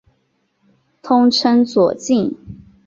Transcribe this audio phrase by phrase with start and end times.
[1.03, 2.35] 通称左近。